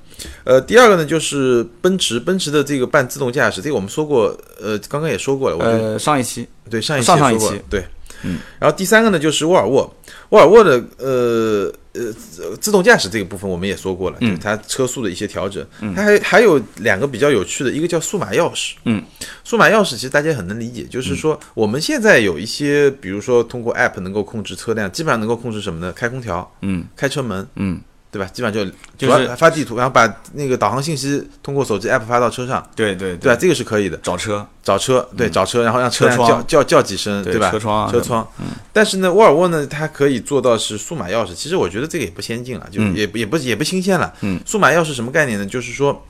[0.44, 7.84] 呃，第二个呢就是奔驰，奔驰的这个半自动驾驶，这个我们说过，呃，刚刚也说过了，我觉得、呃，上一期对上一期上上一期对，
[8.22, 9.94] 嗯，然后第三个呢就是沃尔沃，
[10.30, 14.30] 沃尔沃的呃呃自自动驾驶这个部分我们也说过了，嗯。
[14.30, 19.02] 就是它车速的一些调整，它还还有两个比较有趣的，一个叫数码钥匙，嗯，
[19.44, 25.92] 数码钥匙其实大家很能理解，就是说我们现在有一些，比如说通过 app 能够控制车辆，基本上能够控制什么呢？
[25.92, 26.84] 开空调，嗯。
[26.96, 27.80] 开车门，嗯，
[28.12, 28.28] 对吧？
[28.32, 33.38] 基本上就就是发地图，然后把那个导航信息通过手机 app 发到车上，对对对吧？
[33.40, 33.96] 这个是可以的。
[33.98, 37.50] 找车，找车，对，找车，然后让车窗叫叫叫几声，对吧？
[37.50, 38.26] 车窗啊车窗。
[38.72, 41.32] 但是呢，沃尔沃呢，它可以做到是数码钥匙。
[41.34, 44.12] 其实我觉得这个也不先进了，就嗯也不也不也不新鲜了。
[44.22, 45.46] 嗯，数码钥匙什么概念呢？
[45.46, 46.04] 就是说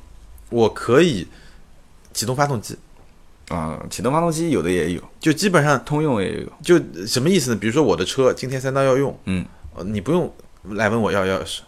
[0.49, 1.29] 我可以
[2.15, 2.77] 启动发动机，
[3.49, 7.57] 啊，启动发动机有的也有，就基本上通用也有，就什么意思呢？
[7.61, 9.45] 比如说我的车今天三刀要用，嗯，
[9.77, 10.33] 呃你不用
[10.65, 11.61] 来问我要钥匙，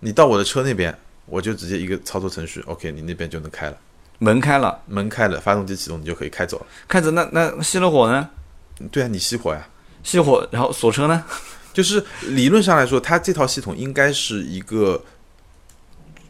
[0.00, 3.76] 你到我的车那边，我就直接一个操作程序，OK，你那边就能开了，
[4.18, 6.66] 门开了，门开了，发动机启动，你就可以开走了。
[6.88, 8.28] 开着那那熄了火呢？
[8.90, 9.68] 对啊，你熄火呀。
[10.02, 11.24] 熄火，然后锁车呢？
[11.72, 15.00] 就是理论上来说，它这套系统应该是一个，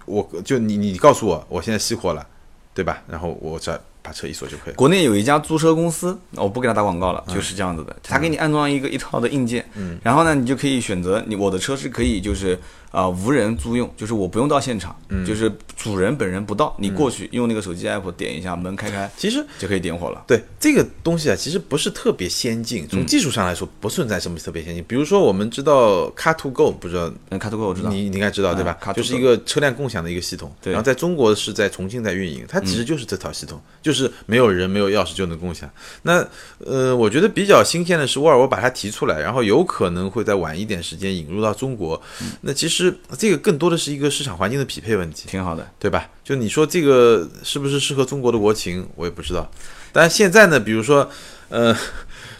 [0.05, 2.27] 我就你你告诉我，我现在熄火了，
[2.75, 3.03] 对吧？
[3.09, 4.77] 然后我再把车一锁就可以了。
[4.77, 7.97] 国内有一家租车公司，我不给他打广告了，嗯就是这样子的。
[8.03, 9.65] 他给你安装一个一套的硬件，
[10.03, 12.59] 然后呢，你就可以选择你我的车是可以就是
[12.91, 20.25] 啊、无人租用，就是我不用到现场，嗯就是主人本人不到，你过去用那个手机 app 点一下门开开其实就可以点火了。
[20.27, 24.85] 对这个东西啊，其实不是特别先进，从技术上来说不存在什么特别先进。
[24.89, 30.53] 比如说我们知道 Car to Go，不知道嗯，卡图哥我知道，你你应该知道对吧就是一个车辆共享的一个系统。
[30.61, 35.71] 对然后在中国是在重庆在运营，它其实就是这套系统，就是没有人没有钥匙就能共享。
[36.03, 36.27] 那
[36.59, 42.01] 呃，我觉得比较新鲜的是沃尔沃把它提出来，然后有可能会在晚一点时间引入到中国。
[42.43, 45.67] 那其实这个更多的是一个市场环境的匹配问题，挺好的。
[45.79, 46.09] 对吧？
[46.23, 49.51] 就你说这个是不是适合中国的国情，我也不知道。
[49.93, 51.11] 但是现在呢，比如说，
[51.49, 51.77] 呃，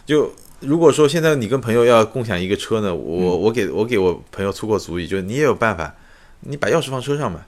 [0.05, 5.93] 就如果说现在你跟朋友要共享一个车呢，我我给我给我朋友出过主意，就是你也有办法，
[6.41, 7.41] 你把钥匙放车上嘛，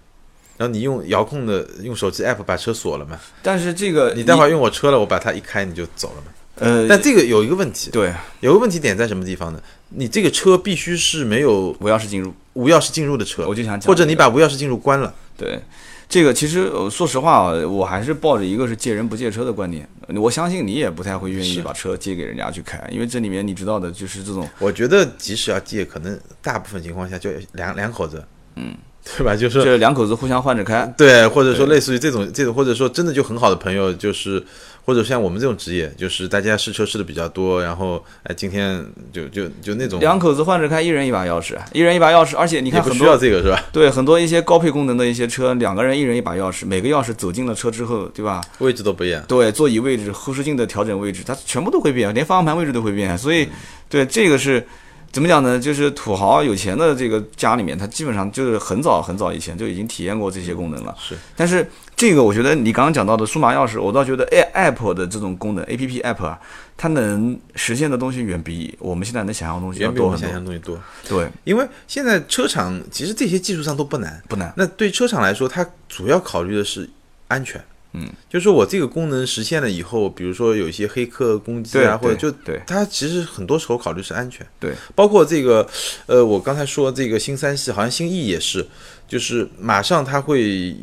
[0.57, 6.31] 然后你用遥控的用手机 app 把车锁了嘛，但是这个你待会儿用我车了，我把它一开你就走了嘛。
[6.55, 9.59] 呃，但这个有一个问题，对有个问题点在什么地方呢？
[9.89, 15.13] 你这个车必须是没有无钥匙进入，无钥匙进入的车，我就想讲或者你把无钥匙进入关了。
[15.35, 15.59] 对，
[16.07, 19.89] 这个其实呃说实话啊，我还是抱着一个是借人不借车的观点。
[20.15, 28.23] 我相信你也不太会愿意把车借给人家去开，因为这里面你知道的就是这种我觉得即使要借，可能大部分情况下就两两口子，
[28.55, 28.75] 嗯，
[29.17, 29.35] 对吧？
[29.35, 30.91] 就是这两口子互相换着开。
[30.97, 34.41] 对，或者说类似于这种这种，或者说真的就很好的朋友，就是
[34.85, 43.61] 或者像我们这种职业，就是大家试车试的比较多，然后哎，今天就就就那种两口子换着开，一人一把钥匙，一人一把钥匙，而且你也不需看很多要这个是吧？
[43.73, 48.41] 对很多一些高配功能的一些车，两个人一人一把钥匙，每个钥匙走进了车之后，对吧？
[48.59, 49.21] 位置都不一样。
[49.27, 53.17] 对，座椅位置、后视镜的调整位置，它全部都会变，连方向盘位置都会变。
[53.17, 53.49] 所以，
[53.89, 54.65] 对这个是
[55.13, 55.59] 怎么讲呢？
[55.59, 60.95] 就是土豪有钱的这个家里面，他基本上就是很早很早以前就已经体验过这些功能了。
[60.99, 66.39] 是，但是这个我觉得你刚刚讲到的数码钥匙，我倒觉得 A App 的这种功能，A P P App 啊，
[66.75, 70.21] 它能实现的东西远比我们现在能想象的东西要多很多。
[70.27, 74.51] 想象东西多，对，因为现在车厂其实这些技术上都不难，不难。
[74.57, 76.89] 那对车厂来说，它主要考虑的是
[77.27, 77.63] 安全。
[77.93, 82.59] 嗯，就是说我这个功能实现了以后，比如说有一些黑客攻击啊，或者就对。
[82.65, 84.45] 它其实很多时候考虑是安全。
[84.59, 85.67] 对，包括这个，
[86.07, 88.67] 呃，我刚才说这个新三系，好像新 E 也是，
[89.07, 90.75] 就是马上它会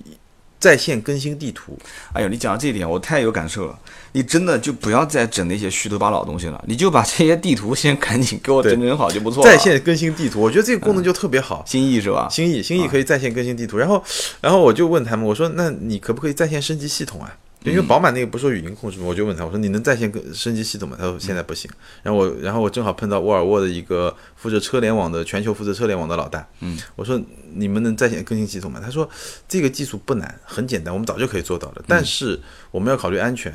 [0.61, 1.77] 在线更新地图。
[2.13, 3.77] 哎呦，你讲到这一点，我太有感受了。
[4.13, 9.51] 你真的就不要再整那些虚头巴脑的东西了，你就把这些地图先赶紧给我整整好就不错了。
[9.51, 11.65] 在线更新地图，我觉得这个功能就特别好。
[11.67, 12.29] 心意是吧？
[12.31, 14.03] 新意，新意可以在线更新地图，然后，
[14.41, 17.35] 然后我就问他们，我说那你可不可以在线升级系统啊？
[17.65, 19.05] 因为宝马那个不是说语音控制吗？
[19.07, 20.97] 我就问他，我说你能在线更升级系统吗？
[20.99, 21.71] 他说现在不行。
[22.03, 27.21] 然后我，然后我正好碰到沃尔沃的一个负责车联网的全球负责车联网的老大，嗯，我说
[27.55, 28.81] 你们能在线更新系统吗？
[28.83, 29.09] 他说
[29.47, 33.53] 这个技术不难，很简单，我们早就可以做到了，但是我们要考虑安全。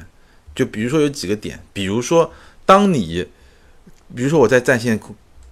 [0.54, 2.32] 就比如说有几个点，比如说
[2.66, 3.26] 当你，
[4.16, 5.00] 比如说我在在线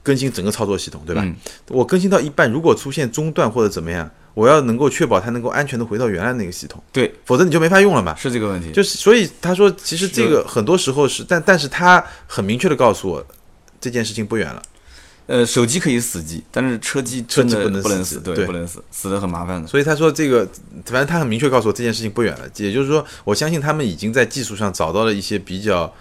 [0.02, 1.24] 更新整个操作系统，对吧？
[1.26, 1.36] 嗯
[1.70, 8.16] 我更新到一半，如果出现中断或者怎么样，我要能够确保它能够安全的回到原来那个系统，对，否则你就没法用了嘛。
[8.16, 8.72] 是这个问题。
[8.72, 13.26] 就是所以他说，其实这个很多时候是，但但是他很明确的告诉我，
[13.80, 14.62] 这件事情不远了。
[15.26, 19.66] 呃，手机可以死机，但是车机真的车机不能不能死，对，死对不能死，死的很麻烦的。
[19.66, 20.46] 所以他说这个，
[20.86, 25.94] 反正他很明确告诉我这件事情不远了，也就是说，我相信他们已经在技术上找到了一些比较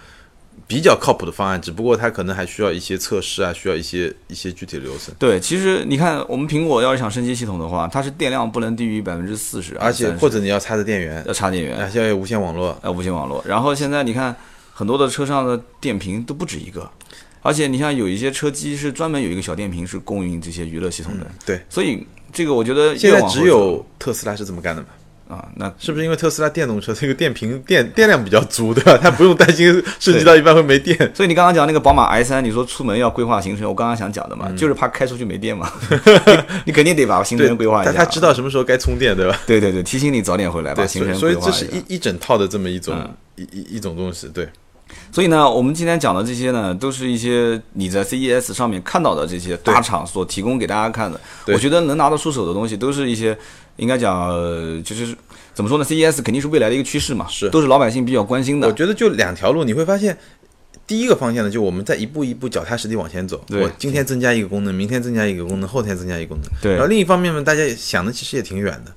[0.67, 5.13] 比较靠谱的方案，只不过它可能还需要一些测试啊，需要一些一些具体的流程。
[5.19, 13.43] 对，其实你看，我们苹果要是想升级系统的话，它是电量不能低于百分之四十，而且或者你要插着电源，要插电源，而且要有无线网络，呃，无线网络。
[13.47, 14.35] 然后现在你看，
[14.71, 16.89] 很多的车上的电瓶都不止一个，
[17.41, 21.61] 而且你像有一些车机是专门有一个小电瓶是供应这些娱乐系统的，对。
[21.69, 24.87] 所以这个我觉得现在只有特斯拉是这么干的嘛？
[25.33, 28.97] 走啊，那是不是因为特斯拉电动车这个电瓶电电量比较足，对吧？
[29.01, 30.97] 它不用担心升级到一半会没电。
[31.13, 35.71] 所以你刚刚讲那个宝马 i 三，你说出门要规划行程，我刚刚想讲的嘛，嗯就是怕开出去没电嘛，
[36.65, 37.91] 你你肯定得把行程规划一下。
[37.91, 39.39] 他他知道什么时候该充电，对吧？
[39.45, 41.37] 对对对，提醒你早点回来，把，行程所以。
[41.43, 44.47] 这是一一整套的这么一种嗯一一一种东西，对。
[45.11, 51.19] 所以呢，我们今天讲的这些呢，都是一些你在 CES 上面看到的这些大厂所提供给大家看的。
[51.47, 53.37] 我觉得能拿得出手的东西，都是一些
[53.77, 55.15] 应该讲，呃就是
[55.53, 58.67] 怎么说呢？CES 肯定是未来的一个趋势嘛，是都是老百姓比较关心的。
[58.67, 60.17] 我觉得就两条路，你会发现，
[60.85, 63.43] 第一个方向呢，就我们在一步一步脚踏实地往前走。
[63.47, 66.51] 对我今天增加一个功能，明天增加一个功能，后天增加一个功能。
[66.61, 68.93] 对然后另一方面呢，大家想的其实也挺远的。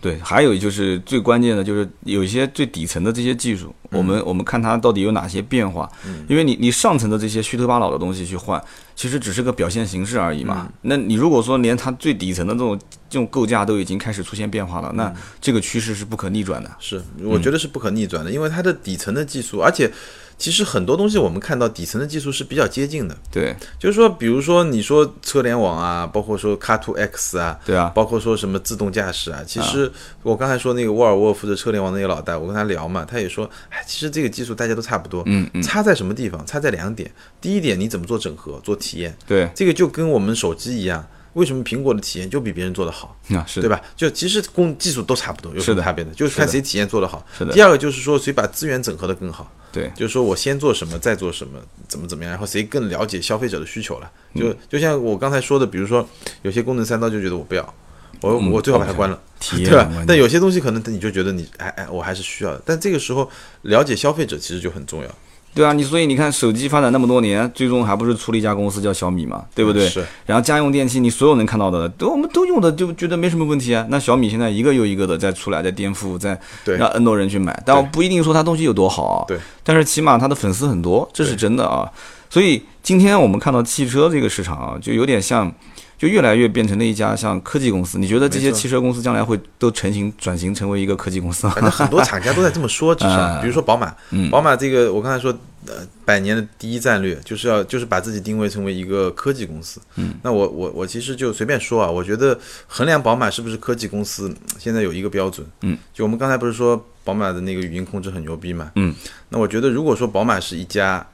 [0.00, 5.90] 对，还有就是最关键的就是有一些最底层的这些技术，我嗯们我们看它到底有哪些变化。
[6.28, 8.62] 因为你你上层的这些虚头巴脑的东西去换，
[8.94, 10.72] 其实只是个表现形式而已嗯嘛。
[10.82, 12.78] 那你如果说连它最底层的这种
[13.10, 16.70] 这种构架都已经开始出现变化了，嗯那这个趋势是不可逆转的。
[16.78, 19.90] 是，我觉得是不可逆转的，因为它的底层的技术，而且
[20.38, 23.16] 其实很多东西我们看到底层的技术是比较接近的。
[23.30, 23.54] 对。
[23.78, 29.90] 就是说，比如说你说车联网啊，包括说 Car to X 啊，对啊，包括说什么自动驾驶啊，其实
[30.22, 36.46] 我刚才说那个沃尔沃负责车联网那个老大，我跟他聊嘛，他也说，哎，其实这个技术大家都差不多，嗯嗯，差在什么地方？
[36.46, 43.16] 差在两点，第一点你怎么做整合、做体验，对，这个就跟我们手机一样，为什么苹果的体验就比别人做得好？
[43.34, 43.80] 啊是对吧？
[43.96, 46.10] 就其实工技术都差不多，有什么差别的？
[46.12, 47.24] 就是看谁体验做得好。
[47.36, 54.10] 是的第二个就是说谁把资源整合的更好，对就是说我先做什么，再做什么，怎么怎么样，然后谁更了解消费者的需求了。
[54.34, 56.06] 嗯就就像我刚才说的，比如说
[56.42, 57.74] 有些功能三刀就觉得我不要，
[58.20, 62.62] 我嗯我最好把它关了， 体验对吧但有些东西可能你就觉得你哎哎，我还是需要的。
[62.64, 63.30] 但这个时候
[63.62, 65.08] 了解消费者其实就很重要，
[65.54, 69.88] 对啊，你所以你看手机发展那么多年，最终还不是出了一家公司叫小米嘛，对不对？
[69.88, 73.84] 是然后家用电器，你所有能看到的，都我们都用的，就觉得没什么问题啊。
[73.88, 79.24] 那小米现在一个又一个的在出来，在颠覆，在对让 N 多人去买，但我不一定说它东西有多好啊。
[79.26, 81.90] 对，但是起码它的粉丝很多，这是真的啊。
[82.30, 85.52] 所以今天我们看到汽车这个市场啊，就有点像，
[85.98, 87.98] 就越来越变成了一家像科技公司。
[87.98, 91.52] 你觉得这些汽车公司将来会都成型转型成为一个科技公司吗？
[91.54, 99.80] 反正很多厂家都在这么说，至 少啊比如说宝马，嗯宝马这个我刚才说，呃，百年的第一战略就是要就是把自己定位成为一个科技公司。
[99.96, 105.44] 嗯，那我我我其实就随便说啊，我觉得衡量宝马是不是科技公司，现在有一个标准。
[105.62, 108.70] 嗯，就我们刚才不是说宝马的那个语音控制很牛逼嘛？
[108.76, 108.94] 嗯，
[109.30, 111.04] 那我觉得如果说宝马是一家。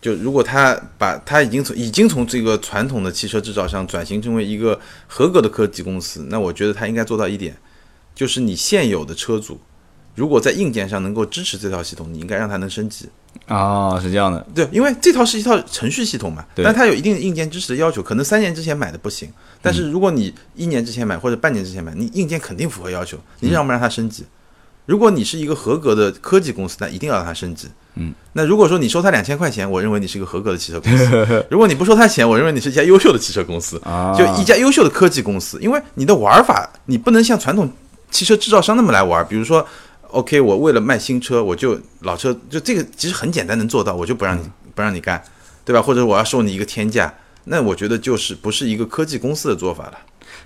[0.00, 7.56] 就如果他把他已经从已经从这个传统的汽车制造商转型成为一个合格的科技公司，那我觉得他应该做到一点，
[8.14, 9.58] 就是你现有的车主，
[10.14, 13.08] 如果在硬件上能够支持这套系统，你应该让它能升级。
[13.46, 19.30] 啊，是这样的，对，因为这套是一套程序系统嘛，但它有一定的硬件支持的要求，可能三年之前买的不行，
[19.60, 24.24] 但是如果你一年之前买或者半年之前买，你硬件肯定符合要求，你让不让它升级？
[24.86, 27.68] 如果你是一个合格的科技公司，那一定要让它升级。
[27.98, 31.04] 嗯，那如果说你收他两千块钱，我认为你是一个合格的汽车公司；
[31.50, 33.80] 如果你不收他钱，我认为你是一家优秀的汽车公司。
[33.84, 37.68] 啊，就一家优秀的科技公司，因为你的玩法你不能像传统
[38.10, 39.66] 汽车制造商那么来玩，比如说
[40.10, 44.42] ，OK，我为了卖新车，我就老车就这个其实很简单能做到，我就不让你
[44.74, 45.22] 不让你干，
[45.64, 45.82] 对吧？
[45.82, 47.12] 或者我要收你一个天价，
[47.44, 49.98] 那我觉得就是不是一个科技公司的做法了。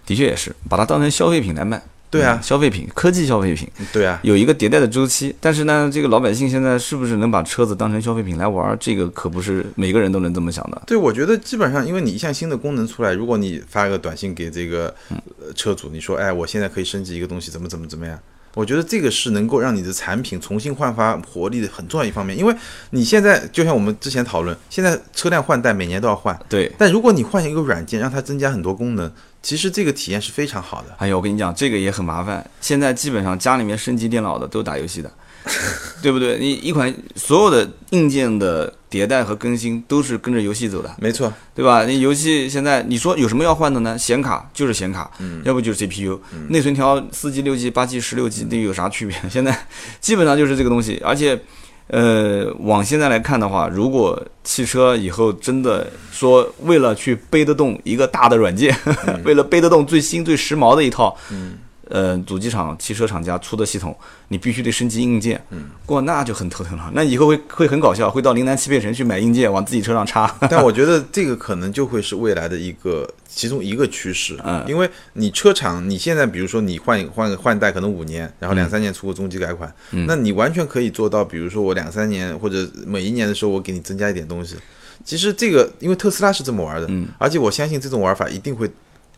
[0.07, 1.81] 的确也是把它当成消费品来卖。
[2.13, 3.67] 对啊嗯消费品，科技消费品。
[3.93, 8.77] 对啊，有一个迭代的周期，但是呢，这个老百姓现在是不是能把车子当成消费品来玩儿？
[8.79, 10.83] 这个可不是每个人都能这么想的。
[10.87, 18.19] 对，我觉得基本上，因为你一项新的功能出来，如果你发个短信给这个嗯呃车主，你说，哎，我现在可以升级一个东西，怎么怎么怎么样？
[18.55, 22.55] 我觉得这个是能够让你的产品重新焕发活力的很重要一方面，因为
[22.91, 29.11] 你现在就像我们之前讨论，现在车辆换代每年都要换，对，但如果你换一个软件，让它增加很多功能，
[29.43, 30.89] 其实这个体验是非常好的。
[30.99, 32.45] 哎呀，我跟你讲，这个也很麻烦。
[32.61, 35.11] 现在基本上家里面升级电脑的都打游戏的，
[36.03, 36.39] 对不对？
[36.39, 41.87] 你一款所有的硬件的迭代和更新都是跟着游戏走的，没错，对吧？
[41.87, 43.97] 你游戏现在你说有什么要换的呢？
[43.97, 45.11] 显卡就是显卡，
[45.45, 49.17] 要不就是 CPU，、内存条四 G、六 G、八 G、十六 G，那有啥区别？
[49.31, 49.67] 现在
[50.01, 51.41] 基本上就是这个东西，而且。
[51.89, 58.75] 呃，往现在来看的话，如果汽车以后真的说为了去背得动一个大的软件，
[59.25, 61.59] 为了背得动最新最时髦的一套，嗯，
[61.93, 63.95] 呃，主机厂、汽车厂家出的系统，
[64.29, 66.91] 你必须得升级硬件，嗯，过那就很头疼了。
[66.95, 70.35] 那以后会会很搞笑，会到林南汽配城去买硬件往自己车上插。
[70.49, 84.57] 但我 觉得这个可能就会是未来的一个其中一个趋势，嗯因为你车厂你现在比如说你换换换代可能五年，然后两三年出个中级改款，嗯那你完全可以做到，比如说我两三年或者每一年的时候我给你增加一点东西。
[85.05, 88.71] 其实这个因为特斯拉是这么玩的，嗯而且我相信这种玩法一定会。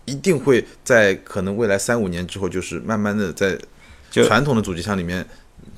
[0.05, 3.59] 一定会在可能未来三五年之后，就是慢慢的在
[4.11, 5.25] 传统的主机厂里面，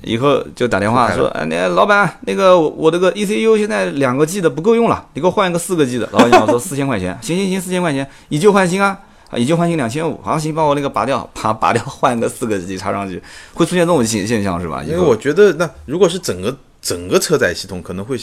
[0.03, 6.07] 以后就打电话说，哎，那老板，那个我我这个 ECU 现在两个 G 的不够用了，你给我换一个四个 G 的。
[6.11, 8.99] 老板讲我说四千块钱， 行行行，四千块钱以旧换新啊，
[9.31, 13.21] 啊以旧换新两千五，好行，把我那个拔掉，把拔掉换个四个 G 插上去，
[13.53, 14.83] 会出现这种现现象是吧？
[14.83, 18.17] 因为我觉得那如果是整个整个车载系统可能会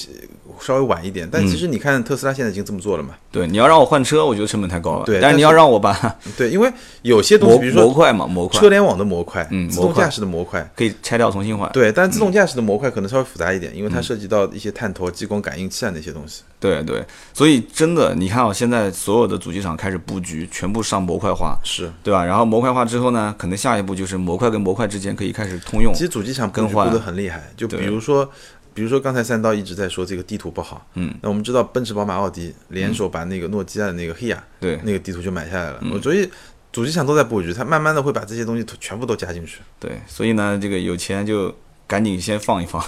[0.60, 3.10] 稍微晚一点，但嗯其实你看特斯拉现在已经这么做了嘛。
[3.30, 5.04] 对你要让我换车，我觉得成本太高了。
[5.04, 5.92] 对但是你要让我把
[6.36, 11.70] 对，因为有些东西，比如说模块嘛，模块车联网的模块，嗯自动驾驶的模块，可以拆掉重新换。
[11.72, 16.42] 对，但自动驾驶的模块可能稍微复杂一点，因为嗯它涉及到一些探头、激光感应器啊那些东西。
[16.60, 22.24] 对对，所以真的，你看啊，现在所有的主机厂开始布局，全部上模块化，是，对吧？
[22.24, 26.00] 然后模块化之后呢，可能下一步就是模块跟模块之间可以开始通用其。
[26.00, 28.30] 实主机厂布更换的很厉害，就比如说。
[28.74, 34.78] 比如说，刚才三刀一直在说这个地图不好，嗯，那我们知道奔驰、宝马、奥迪联手把那个诺基亚的那个黑亚对。
[34.82, 35.92] 那个地图就买下来了，嗯。
[35.92, 36.28] 我所以
[36.72, 39.60] 主机厂都在布局，它慢慢的会把这些东西全部都加进去。
[39.78, 41.54] 对，所以呢，这个有钱就
[41.94, 42.82] 赶紧先放一放，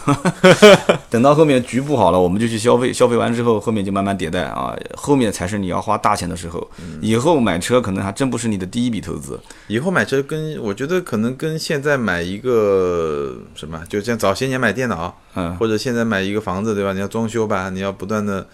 [1.09, 6.69] 等到后面局部好了，我们就去消费，消费完之后，后面就慢慢迭代啊，后面才是你要花大钱的时候。
[7.01, 9.39] 以后买车可能还真不是你的第一笔投资。
[9.69, 16.93] 以后买车跟我觉得可能跟现在买一个什么，就像早些年买电脑，嗯，或者现在买一个房子，对吧？
[16.93, 18.45] 你要装修吧，你要不断的，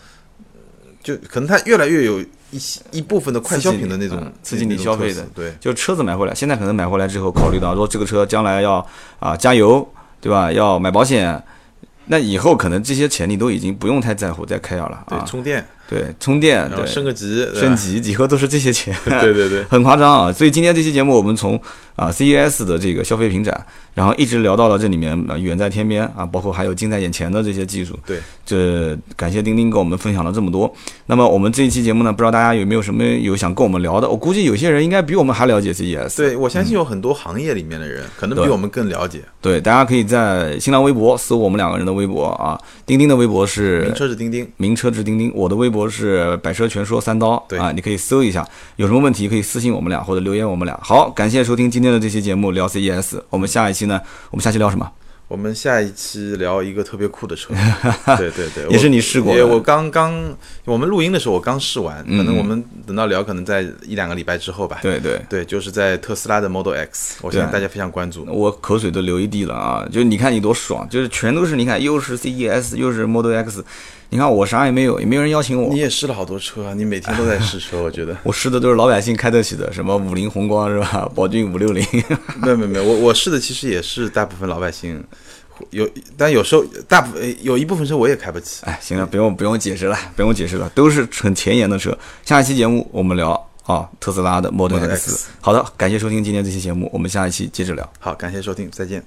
[1.02, 5.54] 就可能它越来越有一些一部分的快消品的那种刺激你消费的对。
[5.58, 8.86] 就车子买回来，现在可能买回来之后，考虑到说这个车将来要
[9.18, 9.88] 啊加油，
[10.22, 10.50] 对吧？
[10.50, 11.42] 要买保险，
[12.06, 18.94] 那以后可能这些钱你都已经不用太在乎再开药了对，充电，对，充电，对，升个级，升，级，以后都是这些钱。
[19.04, 20.32] 对对对， 很夸张啊！
[20.32, 21.60] 所以今天这期节目，我们从
[21.96, 27.98] 啊 CES 的这个消费品展，然后一直聊到了这里面啊远在天边啊，包括还有近在眼前的这些技术。
[28.06, 30.72] 对，这感谢丁丁跟我们分享了这么多。
[31.06, 34.08] 那么我们这一期节目呢，不知道大家有没有什么有想跟我们聊的？
[34.08, 36.16] 我估计有些人应该比我们还了解 CES。
[36.16, 39.20] 对我相信有很多行业里面的人可能比我们更了解。
[39.42, 48.46] 对，大家可以在新浪微博搜我们两个人的微博啊，丁丁的微博是名车是丁丁，名车志丁丁，我的微博是百车全说三刀，对啊，你可以搜一下，
[48.76, 50.78] 有什么问题可以私信我们俩或者留言我们俩。
[50.82, 53.98] 好，感谢收听今天的这期节目聊 CES，我们下一期呢，
[54.30, 54.92] 我们下期聊什么？
[55.28, 57.54] 我们下一期聊一个特别酷的车，
[58.18, 60.12] 对对对，也是你试过的我刚刚
[60.66, 64.80] 我们录音的时候我刚试完，嗯可能我们等到聊可能在一两个礼拜之后吧。
[64.82, 68.26] 对对，对，就是在特斯拉的 Model X，我相信大家非常关注。
[68.28, 69.88] 我口水都流一地了啊！
[69.90, 73.64] 就你看你多爽，就是全都是你看，又是 CES，又是 Model X，
[74.12, 75.80] 你看我啥也没有，也没有人邀请我你。
[75.80, 78.14] 也试了好多车啊，你每天都在试车，我觉得。
[78.24, 81.10] 我试的都是老百姓开得起的，什么五菱宏光是吧？
[81.14, 81.82] 宝骏五六零，
[82.42, 85.02] 没有没有没有，我我试的其实也是大部分老百姓
[85.70, 88.66] 有，但有时候大部分有一部分车我也开不起。
[88.66, 91.96] 哎，行了，不用不用解释了，不用解释了，都是很前沿的车。
[92.22, 93.30] 下一期节目我们聊
[93.64, 95.28] 啊特斯拉的 Model X。
[95.40, 97.90] 好的，感谢收听今天这期节目，我们下一期接着聊。
[97.98, 99.02] 好，感谢收听，再见。